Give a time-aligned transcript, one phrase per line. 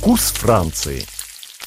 [0.00, 1.02] Вкус Франции.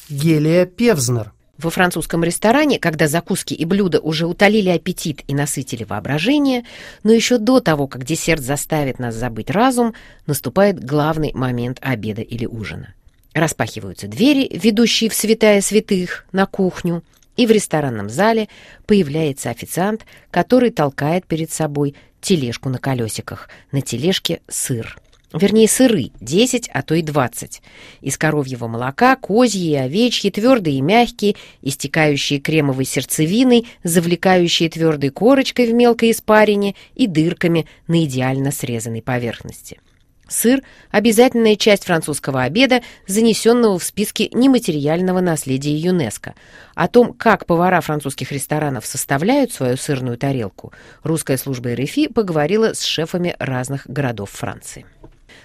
[0.08, 1.32] Гелия Певзнер.
[1.56, 6.64] Во французском ресторане, когда закуски и блюда уже утолили аппетит и насытили воображение,
[7.04, 9.94] но еще до того, как десерт заставит нас забыть разум,
[10.26, 12.94] наступает главный момент обеда или ужина.
[13.34, 17.04] Распахиваются двери, ведущие в святая святых, на кухню,
[17.36, 18.48] и в ресторанном зале
[18.84, 23.48] появляется официант, который толкает перед собой тележку на колесиках.
[23.70, 24.98] На тележке сыр.
[25.34, 27.60] Вернее, сыры, 10, а то и 20.
[28.02, 35.66] Из коровьего молока, козьи и овечьи, твердые и мягкие, истекающие кремовой сердцевиной, завлекающие твердой корочкой
[35.66, 39.80] в мелкой испарине и дырками на идеально срезанной поверхности.
[40.28, 46.34] Сыр– обязательная часть французского обеда, занесенного в списки нематериального наследия ЮНЕСКО.
[46.76, 50.72] О том, как повара французских ресторанов составляют свою сырную тарелку,
[51.02, 54.86] русская служба РФИ поговорила с шефами разных городов Франции.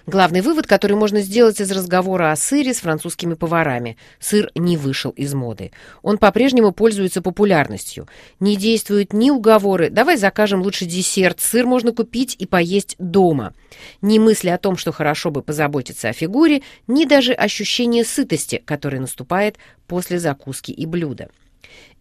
[0.06, 3.98] Главный вывод, который можно сделать из разговора о сыре с французскими поварами.
[4.20, 5.72] Сыр не вышел из моды.
[6.02, 8.08] Он по-прежнему пользуется популярностью.
[8.40, 13.54] Не действуют ни уговоры «давай закажем лучше десерт, сыр можно купить и поесть дома».
[14.02, 19.00] Ни мысли о том, что хорошо бы позаботиться о фигуре, ни даже ощущение сытости, которое
[19.00, 21.30] наступает после закуски и блюда.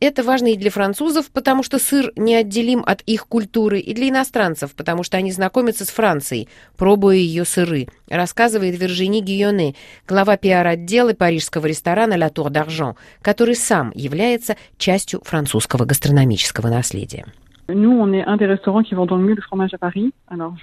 [0.00, 4.74] Это важно и для французов, потому что сыр неотделим от их культуры, и для иностранцев,
[4.76, 9.74] потому что они знакомятся с Францией, пробуя ее сыры, рассказывает Виржини Гийоне,
[10.06, 17.26] глава пиар-отдела парижского ресторана «La Tour d'Argent», который сам является частью французского гастрономического наследия.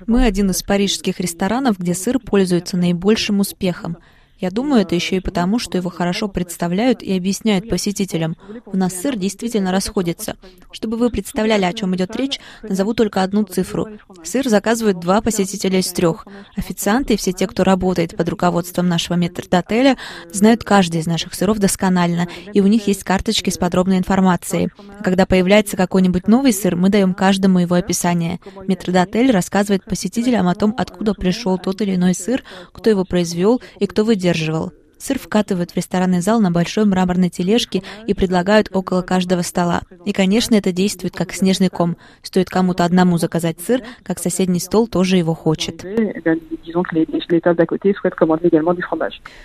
[0.07, 3.97] Мы один из парижских ресторанов, где сыр пользуется наибольшим успехом–
[4.39, 8.35] я думаю, это еще и потому, что его хорошо представляют и объясняют посетителям.
[8.65, 10.35] У нас сыр действительно расходится.
[10.71, 13.87] Чтобы вы представляли, о чем идет речь, назову только одну цифру.
[14.23, 16.27] Сыр заказывают два посетителя из трех.
[16.57, 19.97] Официанты и все те, кто работает под руководством нашего метрдотеля,
[20.33, 24.69] знают каждый из наших сыров досконально, и у них есть карточки с подробной информацией.
[24.99, 28.41] А когда появляется какой-нибудь новый сыр, мы даем каждому его описание.
[28.67, 33.87] Метрдотель рассказывает посетителям о том, откуда пришел тот или иной сыр, кто его произвел и
[33.87, 34.71] кто выделил поддерживал.
[34.97, 39.81] Сыр вкатывают в ресторанный зал на большой мраморной тележке и предлагают около каждого стола.
[40.05, 41.97] И, конечно, это действует как снежный ком.
[42.23, 45.83] Стоит кому-то одному заказать сыр, как соседний стол тоже его хочет.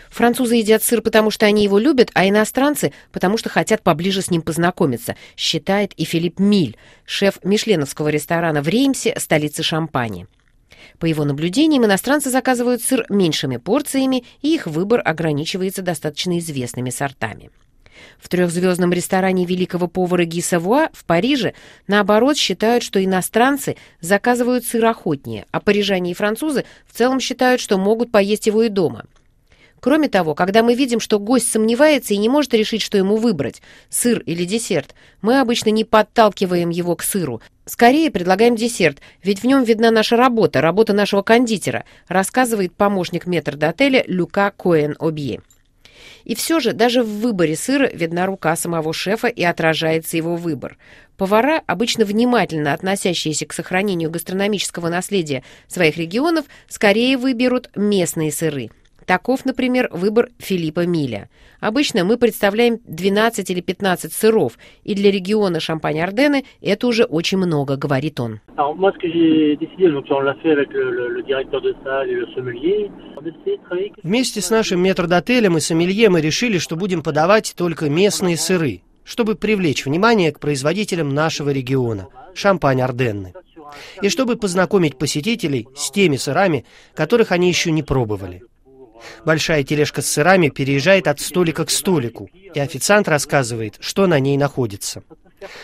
[0.09, 4.31] Французы едят сыр, потому что они его любят, а иностранцы, потому что хотят поближе с
[4.31, 10.27] ним познакомиться, считает и Филипп Миль, шеф мишленовского ресторана в Реймсе, столице Шампани.
[10.99, 17.51] По его наблюдениям, иностранцы заказывают сыр меньшими порциями, и их выбор ограничивается достаточно известными сортами.
[18.19, 21.55] В трехзвездном ресторане великого повара Ги Савуа в Париже,
[21.87, 27.79] наоборот, считают, что иностранцы заказывают сыр охотнее, а парижане и французы в целом считают, что
[27.79, 29.05] могут поесть его и дома–
[29.81, 33.63] Кроме того, когда мы видим, что гость сомневается и не может решить, что ему выбрать,
[33.89, 37.41] сыр или десерт, мы обычно не подталкиваем его к сыру.
[37.65, 44.05] Скорее предлагаем десерт, ведь в нем видна наша работа, работа нашего кондитера, рассказывает помощник метрдотеля
[44.07, 45.41] Люка Коэн-Обье.
[46.25, 50.77] И все же даже в выборе сыра видна рука самого шефа и отражается его выбор.
[51.17, 58.71] Повара, обычно внимательно относящиеся к сохранению гастрономического наследия своих регионов, скорее выберут местные сыры–
[59.11, 61.31] Таков, например, выбор Филиппа Миля.
[61.59, 67.77] Обычно мы представляем 12 или 15 сыров, и для региона Шампань-Арденны это уже очень много,
[67.77, 68.39] говорит он.
[74.05, 79.35] Вместе с нашим метрдотелем и сомелье мы решили, что будем подавать только местные сыры, чтобы
[79.35, 82.07] привлечь внимание к производителям нашего региона–
[82.37, 83.33] Шампань-Арденны.
[84.03, 88.43] И чтобы познакомить посетителей с теми сырами, которых они еще не пробовали.
[89.25, 94.37] Большая тележка с сырами переезжает от столика к столику, и официант рассказывает, что на ней
[94.37, 95.03] находится.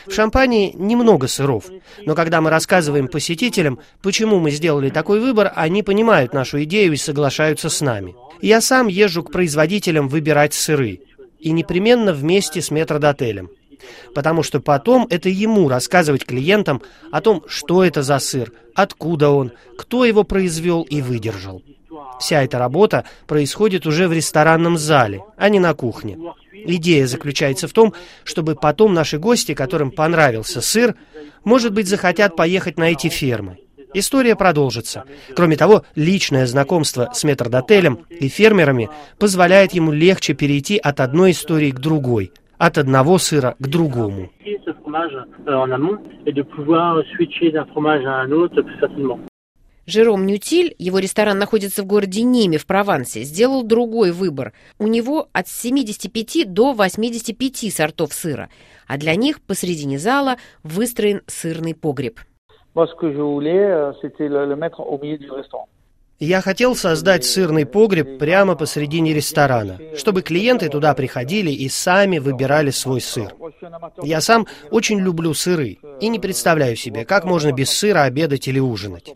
[0.07, 1.67] В Шампании немного сыров,
[2.05, 6.97] но когда мы рассказываем посетителям, почему мы сделали такой выбор, они понимают нашу идею и
[6.97, 8.15] соглашаются с нами.
[8.41, 11.01] Я сам езжу к производителям выбирать сыры,
[11.39, 13.51] и непременно вместе с метродотелем.
[14.15, 16.83] Потому что потом это ему рассказывать клиентам
[17.13, 21.63] о том, что это за сыр, откуда он, кто его произвел и выдержал.
[22.19, 26.19] Вся эта работа происходит уже в ресторанном зале, а не на кухне.
[26.53, 30.95] Идея заключается в том, чтобы потом наши гости, которым понравился сыр,
[31.45, 33.59] может быть, захотят поехать на эти фермы.
[33.95, 35.05] История продолжится.
[35.35, 41.71] Кроме того, личное знакомство с метрдотелем и фермерами позволяет ему легче перейти от одной истории
[41.71, 44.31] к другой, от одного сыра к другому.
[49.87, 54.53] Жером Нютиль, его ресторан находится в городе Ниме в Провансе, сделал другой выбор.
[54.79, 58.49] У него от 75 до 85 сортов сыра,
[58.89, 62.19] а для них посредине зала выстроен сырный погреб.
[66.19, 72.71] Я хотел создать сырный погреб прямо посредине ресторана, чтобы клиенты туда приходили и сами выбирали
[72.71, 73.35] свой сыр.
[74.03, 78.59] Я сам очень люблю сыры и не представляю себе, как можно без сыра обедать или
[78.59, 79.15] ужинать.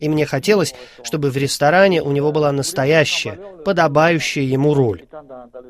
[0.00, 5.06] И мне хотелось, чтобы в ресторане у него была настоящая, подобающая ему роль.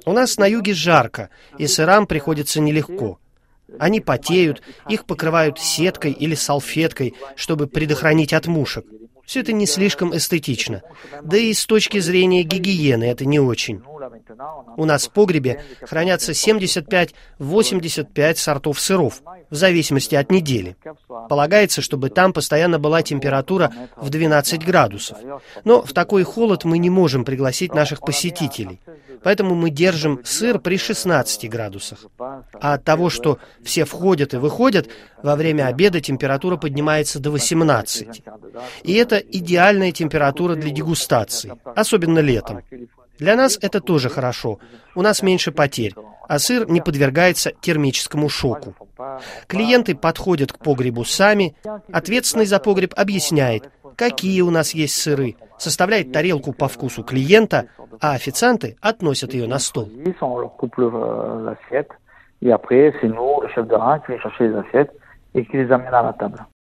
[0.05, 3.19] У нас на юге жарко, и сырам приходится нелегко.
[3.79, 8.87] Они потеют, их покрывают сеткой или салфеткой, чтобы предохранить от мушек.
[9.25, 10.83] Все это не слишком эстетично.
[11.23, 13.83] Да и с точки зрения гигиены это не очень.
[14.77, 20.77] У нас в погребе хранятся 75-85 сортов сыров, в зависимости от недели.
[21.29, 25.19] Полагается, чтобы там постоянно была температура в 12 градусов.
[25.65, 28.81] Но в такой холод мы не можем пригласить наших посетителей.
[29.23, 32.07] Поэтому мы держим сыр при 16 градусах.
[32.19, 34.89] А от того, что все входят и выходят,
[35.23, 38.23] во время обеда температура поднимается до 18.
[38.85, 42.63] И это идеальная температура для дегустации, особенно летом.
[43.19, 44.59] Для нас это тоже хорошо.
[44.95, 45.95] У нас меньше потерь,
[46.29, 48.75] а сыр не подвергается термическому шоку.
[49.47, 51.57] Клиенты подходят к погребу сами,
[51.93, 57.67] ответственный за погреб объясняет, какие у нас есть сыры, составляет тарелку по вкусу клиента,
[58.01, 59.89] а официанты относят ее на стол.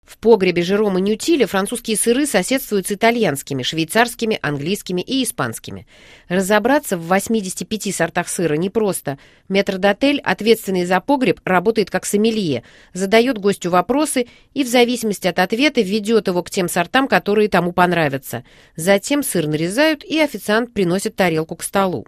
[0.08, 5.86] В погребе Жерома Нютиля французские сыры соседствуют с итальянскими, швейцарскими, английскими и испанскими.
[6.28, 9.18] Разобраться в 85 сортах сыра непросто.
[9.50, 12.62] Метрдотель, ответственный за погреб, работает как сомелье,
[12.94, 17.72] задает гостю вопросы и в зависимости от ответа ведет его к тем сортам, которые тому
[17.72, 18.44] понравятся.
[18.76, 22.06] Затем сыр нарезают и официант приносит тарелку к столу.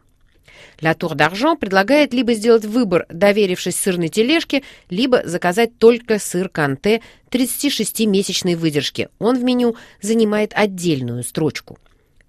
[0.81, 7.03] Ля Тур d'Argent предлагает либо сделать выбор, доверившись сырной тележке, либо заказать только сыр Канте
[7.31, 9.09] 36-месячной выдержки.
[9.19, 11.79] Он в меню занимает отдельную строчку.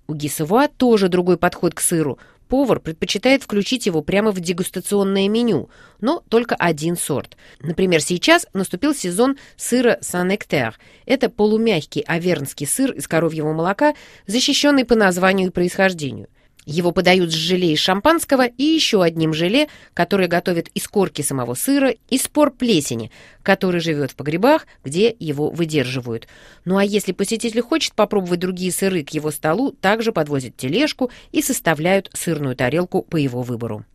[0.07, 2.19] У Гисовуа тоже другой подход к сыру.
[2.49, 5.69] Повар предпочитает включить его прямо в дегустационное меню,
[6.01, 7.37] но только один сорт.
[7.61, 10.77] Например, сейчас наступил сезон сыра Сан-Эктер.
[11.05, 13.93] Это полумягкий авернский сыр из коровьего молока,
[14.27, 16.27] защищенный по названию и происхождению–
[16.71, 21.53] его подают с желе из шампанского и еще одним желе, которое готовят из корки самого
[21.53, 23.11] сыра и спор плесени,
[23.43, 26.27] который живет в погребах, где его выдерживают.
[26.65, 31.41] Ну а если посетитель хочет попробовать другие сыры к его столу, также подвозят тележку и
[31.41, 33.85] составляют сырную тарелку по его выбору.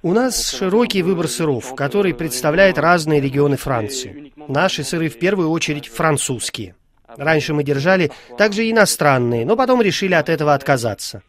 [0.00, 4.32] У нас широкий выбор сыров, который представляет разные регионы Франции.
[4.48, 6.74] Наши сыры в первую очередь французские.
[7.16, 11.22] Раньше мы держали также иностранные, но потом решили от этого отказаться.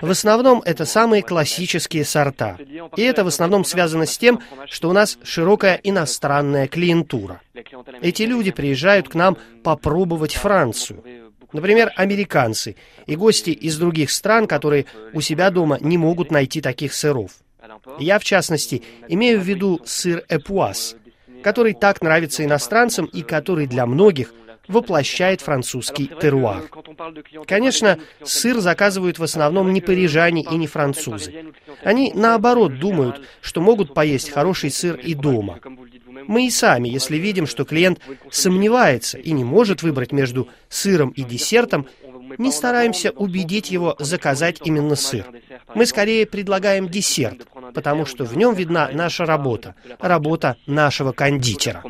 [0.00, 2.56] В основном это самые классические сорта.
[2.96, 7.40] И это в основном связано с тем, что у нас широкая иностранная клиентура.
[8.00, 11.02] Эти люди приезжают к нам попробовать Францию.
[11.52, 12.76] Например, американцы
[13.06, 17.32] и гости из других стран, которые у себя дома не могут найти таких сыров.
[17.98, 20.96] Я, в частности, имею в виду сыр эпуас,
[21.42, 24.32] который так нравится иностранцам и который для многих–
[24.68, 26.64] воплощает французский теруар.
[27.46, 31.52] Конечно, сыр заказывают в основном не парижане и не французы.
[31.82, 35.60] Они, наоборот, думают, что могут поесть хороший сыр и дома.
[36.26, 41.22] Мы и сами, если видим, что клиент сомневается и не может выбрать между сыром и
[41.22, 41.86] десертом,
[42.38, 45.26] не стараемся убедить его заказать именно сыр.
[45.74, 51.82] Мы скорее предлагаем десерт, потому что в нем видна наша работа, работа нашего кондитера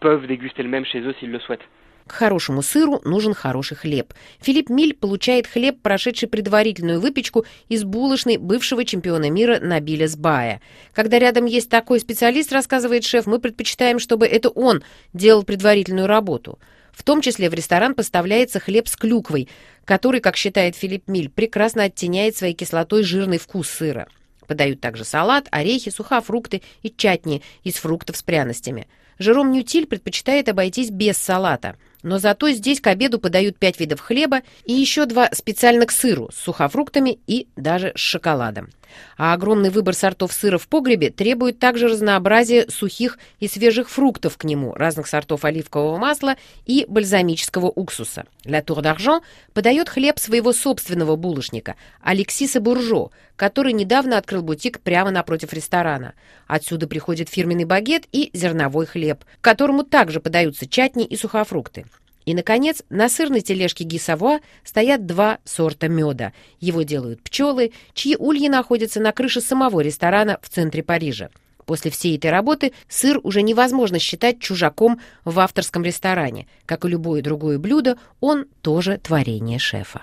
[0.00, 1.66] peuvent déguster le même chez eux s'ils le souhaitent.
[2.10, 4.12] К хорошему сыру нужен хороший хлеб.
[4.40, 10.60] Филипп Миль получает хлеб, прошедший предварительную выпечку из булочной бывшего чемпиона мира Набиля Сбая.
[10.92, 16.58] Когда рядом есть такой специалист, рассказывает шеф, мы предпочитаем, чтобы это он делал предварительную работу.
[16.90, 19.48] В том числе в ресторан поставляется хлеб с клюквой,
[19.84, 24.08] который, как считает Филипп Миль, прекрасно оттеняет своей кислотой жирный вкус сыра.
[24.48, 28.88] Подают также салат, орехи, сухофрукты и чатни из фруктов с пряностями–
[29.20, 31.76] Жером Нютиль предпочитает обойтись без салата.
[32.02, 36.30] Но зато здесь к обеду подают пять видов хлеба и еще два специально к сыру
[36.32, 38.70] с сухофруктами и даже с шоколадом.
[39.16, 44.44] А огромный выбор сортов сыра в погребе требует также разнообразия сухих и свежих фруктов к
[44.44, 48.24] нему, разных сортов оливкового масла и бальзамического уксуса.
[48.44, 55.10] Для Tour d'Argent подает хлеб своего собственного булочника Алексиса Буржо, который недавно открыл бутик прямо
[55.10, 56.14] напротив ресторана.
[56.46, 61.86] Отсюда приходит фирменный багет и зерновой хлеб, к которому также подаются чатни и сухофрукты.
[62.30, 66.32] И, наконец, на сырной тележке Гисавуа стоят два сорта меда.
[66.60, 71.30] Его делают пчелы, чьи ульи находятся на крыше самого ресторана в центре Парижа.
[71.66, 76.46] После всей этой работы сыр уже невозможно считать чужаком в авторском ресторане.
[76.66, 80.00] Как и любое другое блюдо, он тоже творение шефа.